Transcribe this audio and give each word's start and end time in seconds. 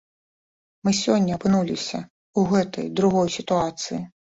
Мы 0.87 0.93
сёння 1.01 1.31
апынуліся 1.39 2.01
ў 2.01 2.41
гэтай 2.57 2.95
другой 2.99 3.27
сітуацыі. 3.41 4.07